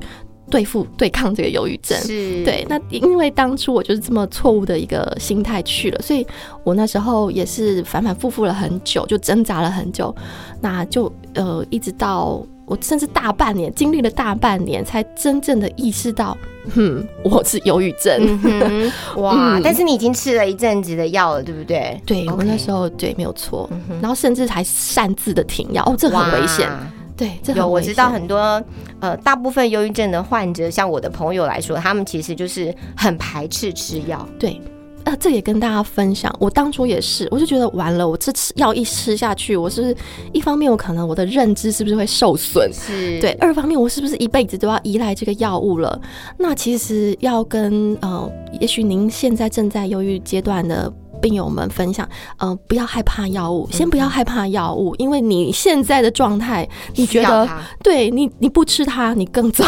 [0.50, 1.96] 对付对抗这个忧郁症。
[2.00, 6.26] 是，对，那因为当初我就是这么错误的一个心态去了，所以
[6.64, 10.14] 我那时候也是反反复复了很久，就挣扎了很久，
[10.60, 16.36] 那就呃一直到我甚至大半年，经历了大半年，才真正的意识到，
[16.74, 18.92] 嗯，我是忧郁症。
[19.16, 19.56] 哇！
[19.56, 22.00] 嗯但是你已经吃了一阵子的药了，对不对？
[22.04, 26.68] 对我那时候对没有错，嗯然后甚至还擅自的停药，哦，这很危险。
[26.68, 26.78] 哇
[27.16, 28.62] 对，这很有，我知道很多
[29.00, 34.28] 呃，大部分忧郁症的患者，像我的朋友来说，他们其实就是很排斥吃药。
[34.38, 34.60] 对。
[35.06, 39.96] 呃，这也跟大家分享，我当初也是，我就觉得完了，我这吃药一吃下去，我是不是
[40.32, 42.68] 一方面我可能我的认知是不是会受损？
[42.72, 46.00] 是对，二方面我是不是一辈子都要依赖这个药物了？
[46.36, 48.28] 那其实要跟呃，
[48.60, 50.92] 也许您现在正在忧郁阶段的。
[51.26, 57.48] 病友们分享，呃，不要害怕药物，先不要害怕药物，因为你现在的状态，你觉得
[57.82, 59.64] 对你，你不吃它，你更糟。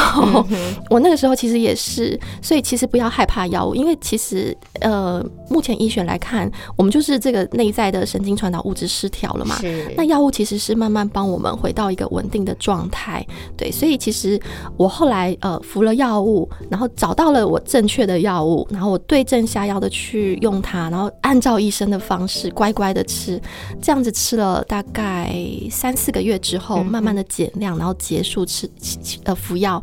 [0.50, 9.56] 嗯 我那个时候其实也是，所以其实不要害怕药物，因为其实呃，目前医学来看，我们就是这个内在的神经传导物质失调了嘛。
[9.96, 14.40] 那药物其实是慢慢帮我们回到一个稳定的状态，对，所以其实
[14.76, 23.40] 我后来呃服了药物，然后找到了我正确的药物，然后我对症下药的去用它，然后按照医生的方式乖乖的吃，
[23.80, 25.32] 这样子吃了大概
[25.70, 28.68] 三四个月之后，嗯慢慢的减量，然后结束吃
[29.22, 29.80] 呃服药，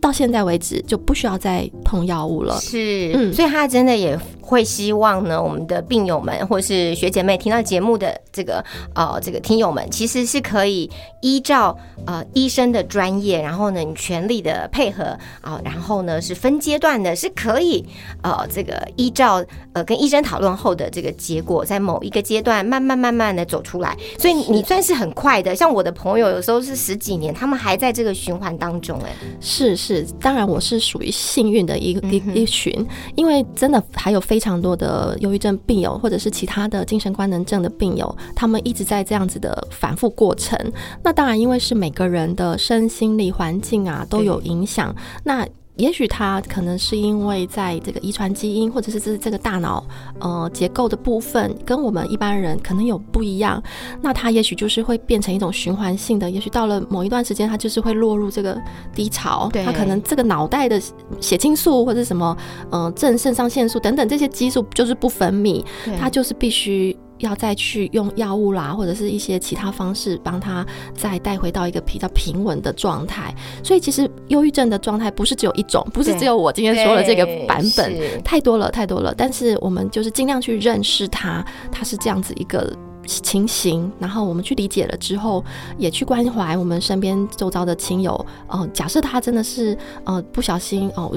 [0.00, 2.58] 到现在为止就不需要再碰药物了。
[2.62, 15.04] 是，嗯所以他真的也会希望呢，我们的病友们或是学姐妹听到节目的这个呃这个听友们，其实是可以依照呃医生的专业，然后呢你全力的配合
[15.42, 17.84] 啊，然后呢是分阶段的，是可以
[18.22, 23.94] 呃这个依照呃跟医生讨论后的这个结果，在某一个阶段慢慢慢慢的走出来。
[24.18, 28.98] 所以你算是很快的，像我的朋友有时候是十几年，他们还在这个循环当中。
[29.00, 32.72] 哎，是是，当然我是属于幸运的一一一群，
[33.14, 40.58] 因为真的还有非常多的忧郁症病友，或者是其他的精神官能症的病友，他们一直在这样子的反复过程。
[41.02, 44.94] 那当然，因为是每个人的身心理环境啊都有影响。
[45.24, 45.46] 那
[45.78, 49.82] 也许他可能是因为在这个遗传基因，或者是这这个大脑
[50.18, 53.62] 呃结构的部分，跟我们一般人可能有不一样。
[54.02, 58.60] 那他也许就是会变成一种循环性的，也许到了某一段时间，他就是会落入这个
[58.92, 59.48] 低潮。
[59.64, 60.82] 他可能这个脑袋的
[61.20, 62.36] 血清素或者什么
[62.70, 65.64] 呃正肾上腺素等等这些激素就是不分泌，
[65.98, 66.96] 他就是必须。
[67.18, 73.34] 要再去用药物啦，或者是一些其他方式帮他再带回到一个比较平稳的状态。
[73.62, 79.14] 所以其实忧郁症的状态不是只有一种，不是只有我今天说的这个版本，太多了太多了。
[79.16, 82.72] 但是我们就是尽量去认识它，它是这样子一个
[83.04, 85.44] 情形，然后我们去理解了之后，
[85.76, 88.26] 也去关怀我们身边周遭的亲友。
[88.48, 91.12] 呃，假设他真的是呃不小心哦。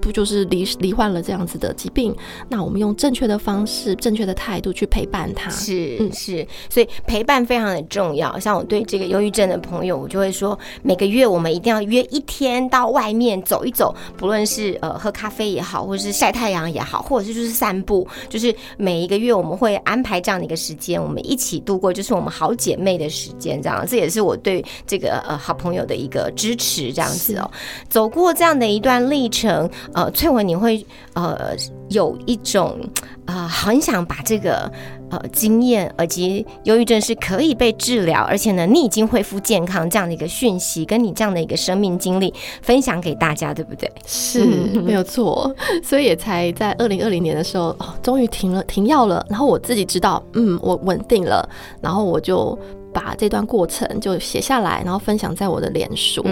[0.00, 2.14] 不就是罹罹患了这样子的疾病？
[2.48, 5.50] 那我们用正确的方式、正确的态度去陪伴他。
[5.50, 8.38] 是，是，所以陪伴非常的重要。
[8.38, 23.60] 像我对这个忧郁症的朋友，我就会说，每个月我们一定要约一天到外面走一走，不论是呃喝咖啡也好，或者是晒太阳也好，或者是就是散步，就是每一个月我们会安排这样的一个时间，我们一起度过，就是我们好姐妹的时间。
[23.60, 26.92] 这样，这也是我对这个呃好朋友的一个支持。
[26.92, 27.50] 这样子哦，
[27.88, 29.68] 走过这样的一段历程。
[29.92, 30.84] 呃，翠文，你会
[31.14, 31.54] 呃
[31.90, 32.78] 有一种
[33.26, 34.70] 呃很想把这个
[35.10, 43.90] 呃经验，以及忧郁症是可以被治疗，而且呢，你已经恢复健康这样的一个讯息，跟你这样的一个生命经历分享给大家，对不对？
[44.06, 44.44] 是
[44.82, 49.24] 没有错， 所以也才在二零二零年的时候，终于停了停药了。
[49.28, 51.48] 然后我自己知道，嗯，我稳定了，
[51.80, 52.58] 然后我就。
[52.96, 56.24] 把这段过程就写下来，然后分享在我的脸书。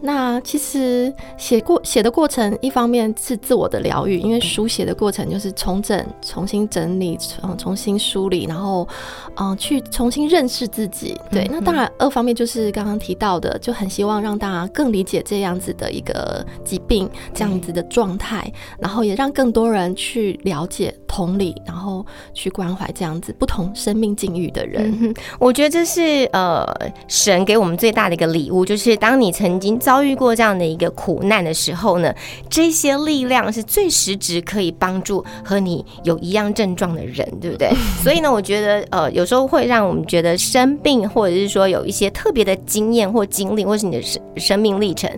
[0.00, 8.86] 那其实写过写的过程，一方面是自我的疗愈，因为书写的过程就是重整、重新整理、重，重新梳理，然后
[9.34, 11.20] 嗯，去重新认识自己。
[11.32, 18.48] 对，那当然二方面就是刚刚提到的，就很希望让大家更理解这样子的一个疾病，这样子的状态，
[18.78, 25.12] 然后也让更多人去了解、同理，然后去关怀这样子不同生命境遇的人。
[25.40, 26.03] 我觉得这是。
[26.04, 26.66] 是呃，
[27.08, 32.14] 神给我们最大的一个礼物，就是当你曾经遭遇过这样的一个苦难的时候呢，
[32.50, 37.70] 这些力量是最实质可以帮助和你有一样症状的人，对不对？
[38.02, 45.10] 所以呢，我觉得呃，有时候会让我们觉得生病，或者是说有一些特别的经验或经历，或是你的生生命历程，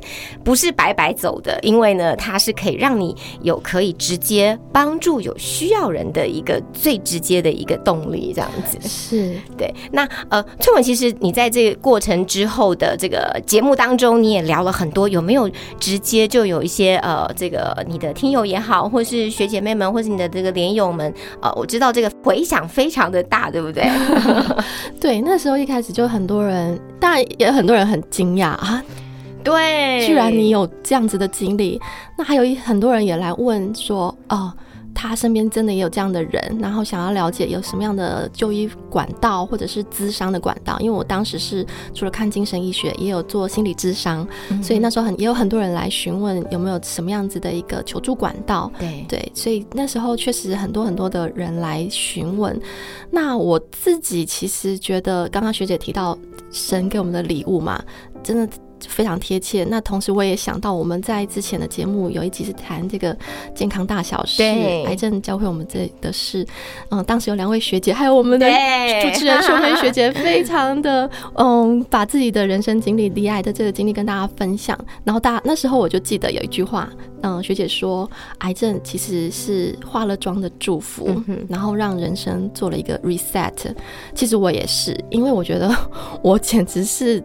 [0.45, 9.75] 不是白白走的，因为呢，它是可以让你有可以直接帮助有需要人的一个最直接的一个动力，这样子是对。
[9.91, 10.45] 那呃，
[10.77, 10.87] 春。
[10.87, 23.89] 其实你在这个过程之后的这个节目当中，你也聊了很多，有没有直接就有一些呃，这个你的听友也好，或是学姐妹们，或是你的这个连友们，呃，我知道这个回响非常的大，对不对？
[25.01, 28.83] 对，那时候一开始就很多人，当然也很多人很惊讶啊，
[29.43, 31.81] 对，居然你有这样子的经历，
[32.19, 34.53] 那还有一很多人也来问说，哦。
[34.99, 40.81] 他身边真的也有这样的人，然后想要了解有什么样的就医管道或者是咨商的管道。
[40.81, 44.27] 因为我当时是除了看精神医学，也有做心理咨商，
[44.63, 48.73] 所以那时候很也有很多人来询问有没有什么样子的一个求助管道。
[48.79, 52.59] 对对，所以那时候确实很多很多的人来询问。
[53.11, 56.19] 那我自己其实觉得，刚刚学姐提到
[56.51, 57.79] 神给我们的礼物嘛，
[58.25, 58.49] 真的。
[58.89, 59.65] 非常贴切。
[59.65, 63.17] 那同时，我也想到我们在之前的节目有一集是谈这个
[63.55, 66.47] 健康大小事，癌症教会我们这的事。
[66.91, 68.47] 嗯，当时有两位学姐，还有我们的
[69.03, 74.79] 主持人秀慧学姐，非常的 嗯，把自己的人生经历、离癌的这个经历跟大家分享。
[75.05, 76.91] 然后大那时候我就记得有一句话，
[77.23, 78.09] 嗯，学姐说，
[78.39, 81.09] 癌症其实是化了妆的祝福，
[81.49, 83.53] 然后让人生做了一个 reset。
[84.15, 85.75] 其实我也是，因为我觉得
[86.23, 87.23] 我简直是。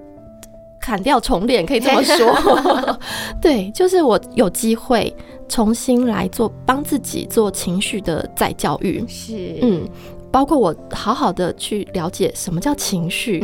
[0.81, 2.99] 砍掉重练，可以这么 说。
[3.41, 5.15] 对，就是我有机会
[5.47, 9.05] 重新来做，帮自己做情绪的再教育。
[9.07, 9.87] 是，嗯，
[10.31, 13.43] 包括我好好的去了解什么叫情绪。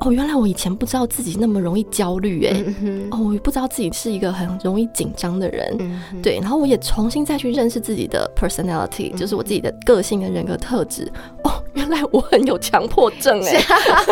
[0.00, 2.62] 哦，原来我以前不知道自己那么容易焦虑，哎，
[3.10, 5.76] 哦，我不知道自己是一个很容易紧张的人，
[6.22, 6.38] 对。
[6.40, 11.10] 然后我也重新再去认识自己的 personality，就是我自己的个性跟人格特质。
[11.42, 13.60] 哦，原来我很有强迫症，哎。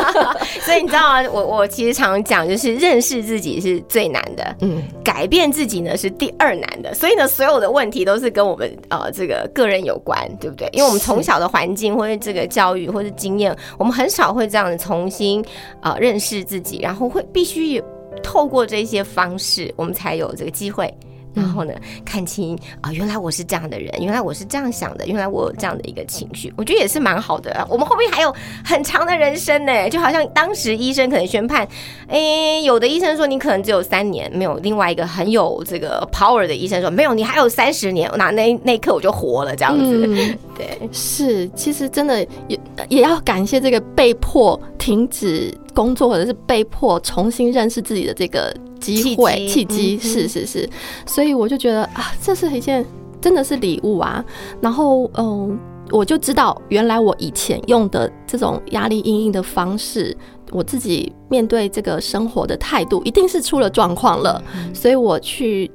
[0.60, 1.28] 所以你知道吗？
[1.32, 6.92] 我我其实常讲，就是认识自己是最难的，嗯，改变自己呢是第二难的。
[6.94, 10.68] 所以呢，所有的问题都是跟我们呃这个个人有关，对不对？
[10.72, 15.44] 因为我们从小的环境或因为这个教育或者经验，我们很少会这样子重新
[15.80, 17.82] 啊认识自己，然后会必须
[18.22, 20.92] 透过这些方式，我们才有这个机会。
[21.36, 21.72] 然后呢，
[22.04, 27.66] 看清啊，原来我是这样的人，原来我是这样想的，原来我有这样的一个情绪，我觉得也是蛮好的。
[27.70, 28.34] 我们后面还有
[28.64, 31.68] 很长的人生呢，就好像当时医生可能宣判，
[32.08, 40.36] 诶，有的医生说你可能只有三年，没有另外一个很有这个 power 的医生说没有，你还有三十年，那那那一刻我就活了，这样子。
[40.56, 42.58] 对，是，其实真的也
[42.88, 48.52] 也要感谢这个被迫停止工作，或者是被迫重新认识自己的这个。
[48.78, 50.68] 机会契机是是是，
[51.06, 52.84] 所以我就觉得啊，这是一件
[53.22, 54.22] 真的是礼物啊。
[54.60, 55.58] 然后嗯，
[55.90, 60.14] 我就知道原来我以前用的这种压力阴影的方式，
[60.52, 64.40] 我自己面对这个生活的态度一定是出了状况了。
[64.74, 65.68] 所以我去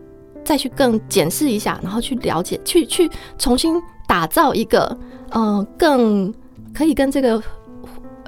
[0.45, 3.75] 再去更检视一下，然后去了解，去去重新
[4.07, 4.95] 打造一个
[5.31, 6.31] 嗯更
[6.71, 7.41] 可以跟这个。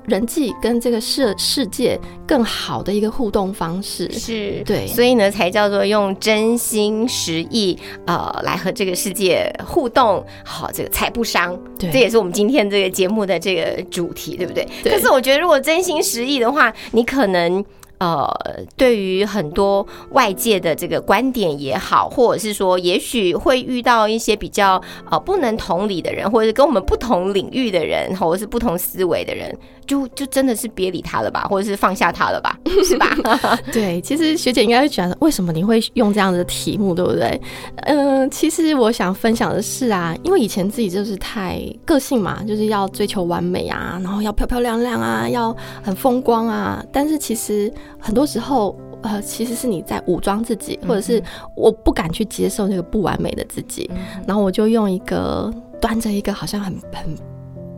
[0.06, 11.58] 人际跟这个世世界更好的一个互动方式是对，所以呢才叫做用真心实意呃来和这个世界互动，好这个才不伤。
[11.80, 14.68] 对，这也是我们今天这个节目的这个主题，对不对？
[14.84, 17.64] 可是我觉得如果真心实意的话，你可能。
[18.00, 18.28] 呃，
[18.76, 33.08] 对于很多外界的这个观点也好，或者是说，也许会遇到一些比较呃不能同理的人，或者是跟我们不同领域的人，或者是不同思维的人，就就真的是别理他了吧，或者是放下他了吧， 是吧？
[33.72, 37.40] 对，其实学姐应该会觉得，为什么你会用这样的题目，对不对？
[37.84, 47.72] 嗯，其实我想分享的是啊，因为以前自己就是太个性嘛，就是要追求完美啊，然后要漂漂亮亮啊，要很风光啊，但是其实。
[48.06, 51.24] 很多时候，呃，其实是你在武装自己，或者是
[51.56, 53.90] 我不敢去接受那个不完美的自己，
[54.28, 57.16] 然后我就用一个端着一个好像很很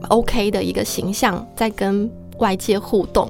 [0.05, 3.29] OK 的一个形象在跟外界互动，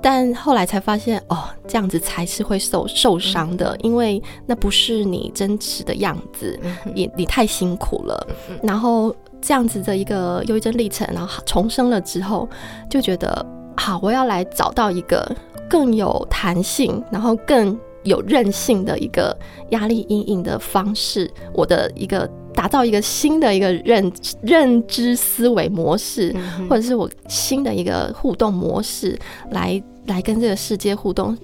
[0.00, 6.58] 但后来才发现，哦，这样子才是会受受伤的，因为那不是你真实的样子，
[6.94, 8.26] 你你太辛苦了，
[8.62, 12.48] 然后这样子的一个忧郁症历程，然后重生了之后，
[12.90, 13.44] 就觉得
[13.76, 15.30] 好，我要来找到一个。
[15.68, 19.36] 更有弹性，然后更有韧性的一个
[19.70, 24.10] 压力阴影的方式，我的一个打造一个新的一个认
[24.42, 26.34] 认知思维模式，
[26.68, 29.16] 或者是我新的一个互动模式，
[29.50, 31.36] 来来跟这个世界互动，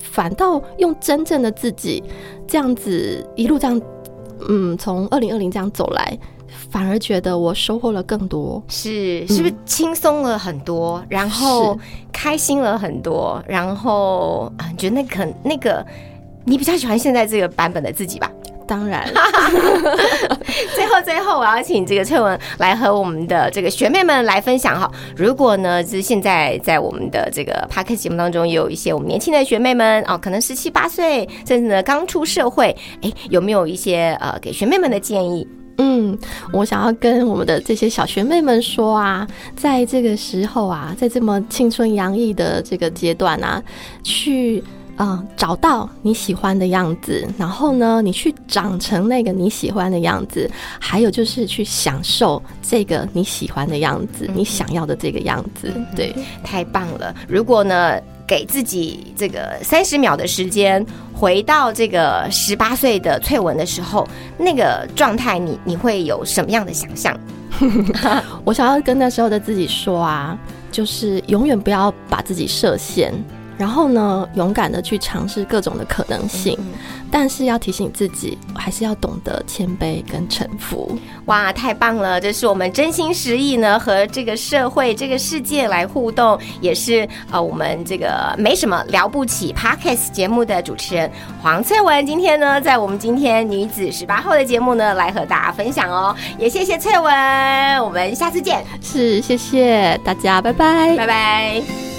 [0.00, 2.02] 反倒用真正的自己
[2.46, 3.80] 这样子一路这样，
[4.48, 6.18] 嗯，从二零二零这样走来。
[6.68, 11.76] 反而觉得我收获了更多，是是不是轻松了很多，然后
[12.12, 15.84] 开心了很多，然后啊，觉得那可那个
[16.44, 18.30] 你比较喜欢现在这个版本的自己吧？
[18.70, 19.04] 当然。
[20.76, 24.88] 最后最后，我要请这个翠文来和我们的这个学妹们来分享哈。
[25.16, 35.44] 如果呢，是现在在我们的这个 p a r k 节目当中，有一些我们年轻的学妹们哦，可能十七八岁，甚至呢刚出社会，哎，有没有一些呃给学妹们的建议？
[35.78, 36.16] 嗯，
[36.52, 43.60] 我想要跟我们的这些小学妹们说啊，在这个时候啊，在这么青春洋溢的这个阶段啊，
[44.04, 44.62] 去
[45.00, 57.14] 啊找到你喜欢的样子，然后呢，你去长成那个你喜欢的样子，还有就是去享受这个你喜欢的样子，你想要的这个样子，对，太棒了。
[57.26, 57.98] 如果呢？
[58.30, 64.06] 给自己这个三十秒的时间，回到这个十八岁的翠文的时候，
[64.38, 67.18] 那个状态，你你会有什么样的想象？
[68.46, 70.38] 我想要跟那时候的自己说啊，
[70.70, 73.12] 就是永远不要把自己设限，
[73.60, 76.58] 然后呢，勇敢的去尝试各种的可能性。
[77.12, 80.96] 但是要提醒自己，还是要懂得谦卑跟臣服。
[81.24, 82.20] 哇，太棒了！
[82.20, 91.10] 这是我们真心实意呢，和这个社会、这个世界来互动，也是呃，我们这个没什么了不起 Podcast 节目的主持人
[91.42, 92.06] 黄翠文。
[92.06, 96.14] 今天呢，在我们今天女子十八号的节目呢，来和大家分享哦。
[96.38, 98.64] 也谢谢翠文，我们下次见。
[98.80, 101.89] 是，谢谢大家，拜拜，拜拜。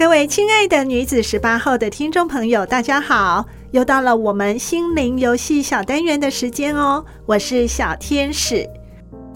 [0.00, 3.44] 各位亲爱的女子十八号的听众朋友，大家好！
[3.72, 8.66] 又到了我们心灵游戏小单元的时间哦，我是小天使。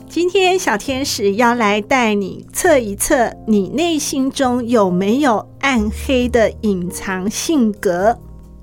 [0.08, 8.18] 今天小天使要来带你测一测，你内心中有没有暗黑的隐藏性格？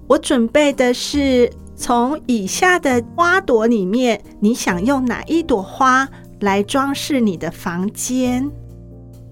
[0.08, 8.49] 我准备的是从以下的花朵里面，你想用哪一朵花来装饰你的房间？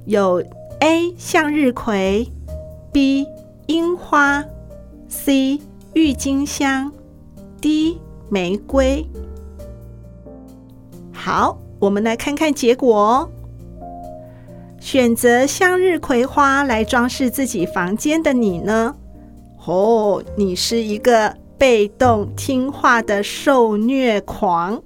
[0.05, 0.43] 有
[0.81, 2.31] A 向日葵。
[2.91, 3.27] B
[3.67, 4.43] 樱花
[5.07, 5.59] ，C
[5.93, 6.91] 郁金香
[7.61, 9.05] ，D 玫瑰。
[11.13, 13.29] 好，我们来看看结果。
[14.79, 18.95] 选择向日葵花来装饰自己房间的你呢？
[19.65, 24.81] 哦，你是一个被动听话的受虐狂。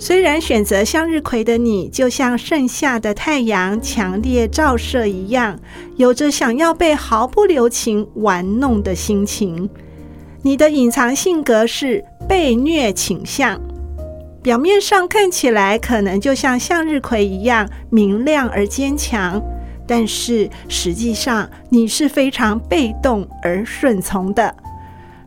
[0.00, 5.58] 虽然选择向日葵的你，就像盛夏的太阳强烈照射一样，
[5.96, 9.68] 有着想要被毫不留情玩弄的心情。
[10.42, 13.60] 你的隐藏性格是被虐倾向，
[14.40, 19.42] 表面上看起来可能就像向日葵一样明亮而坚强，
[19.84, 24.54] 但是实际上你是非常被动而顺从的。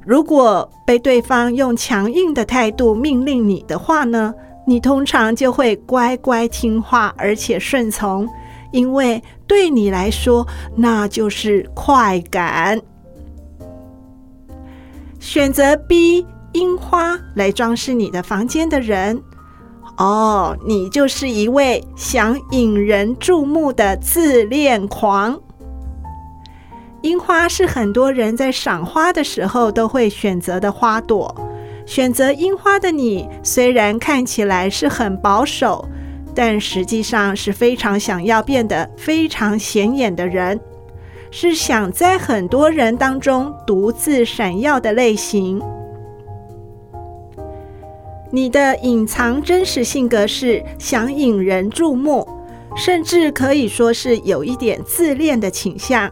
[0.05, 4.33] 如果被对方用强硬的态度命令你的话呢？
[4.71, 8.25] 你通常就会乖乖听话，而且顺从，
[8.71, 10.47] 因为对你来说
[10.77, 12.79] 那就是快感。
[15.19, 19.21] 选择 B 樱花来装饰你的房间的人，
[19.97, 25.37] 哦，你就是一位想引人注目的自恋狂。
[27.01, 31.35] 樱花是很多人在赏花的时候都会选择的花朵。
[31.91, 35.85] 选择樱花的你，虽然看起来是很保守，
[36.33, 40.57] 但实际上是非常想要变得非常显眼的人，
[41.31, 45.61] 是想在很多人当中独自闪耀的类型。
[48.31, 52.25] 你的隐藏真实性格是想引人注目，
[52.73, 56.09] 甚至可以说是有一点自恋的倾向。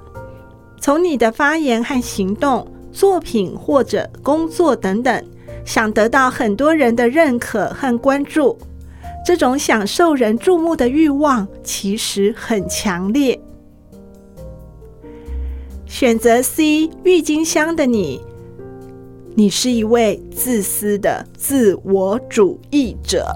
[0.81, 5.23] 从你的发言和行动、作品或者工作等等。
[5.65, 8.57] 想得到很多人的认可和关注，
[9.25, 13.39] 这种想受人注目的欲望其实很强烈。
[15.85, 18.21] 选择 C 郁金香的你，
[19.35, 23.33] 你是一位自私的自我主义者。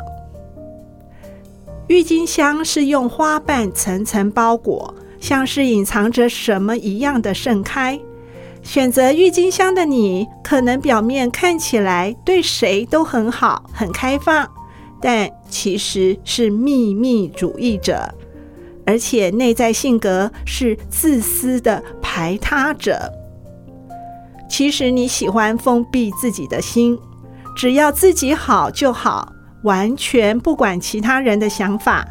[1.87, 7.99] 郁金香是用花瓣层层包裹，像是隐藏着什么一样的盛开。
[8.63, 14.49] 选择郁金香的你，可能表面看起来对谁都很好、很开放，
[15.01, 18.09] 但其实是秘密主义者，
[18.85, 23.11] 而且内在性格是自私的排他者。
[24.49, 26.97] 其实你喜欢封闭自己的心，
[27.55, 29.33] 只要自己好就好，
[29.63, 32.07] 完全不管其他人的想法，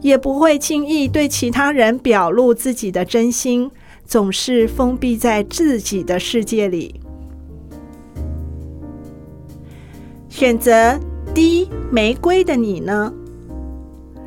[0.00, 3.70] 也不会轻易对其他人表露自己的真心。
[4.10, 7.00] 总是封闭在自己的世界里。
[10.28, 10.98] 选择
[11.32, 13.14] D 玫瑰的你呢？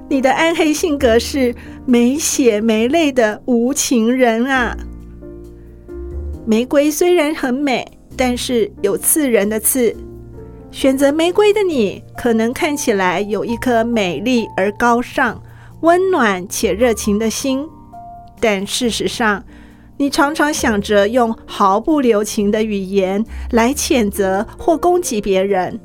[0.07, 1.53] 你的暗黑性格是
[1.85, 4.77] 没血没泪的无情人啊！
[6.45, 9.93] 玫瑰虽然很美，但是有刺人的刺。
[10.71, 15.43] 选择玫瑰的你，可能看起来有一颗美丽而高尚、
[15.81, 17.67] 温暖且热情的心，
[18.39, 19.43] 但事实上。
[20.03, 25.79] 你常常想着用毫不留情的语言来谴责或攻击别人，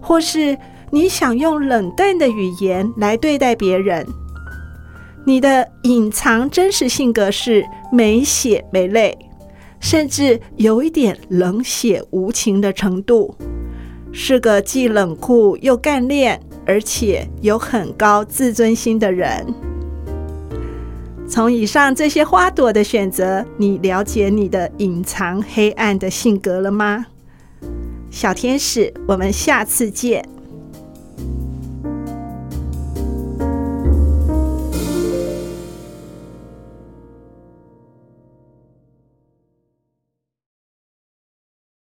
[0.00, 0.56] 或是
[0.90, 4.06] 你想用冷淡的语言来对待别人。
[5.26, 9.14] 你的隐藏真实性格是没血没泪，
[9.78, 13.36] 甚至有一点冷血无情的程度，
[14.10, 19.46] 是个既冷酷又干练，而且有很高自尊心的人。
[21.28, 27.04] 从以上这些花朵的选择，你了解你的隐藏黑暗的性格了吗？
[28.10, 30.26] 小天使，我们下次见。